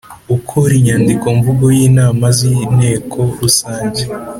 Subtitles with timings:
[0.35, 4.03] ukora inyandikomvugo y inama z Inteko Rusange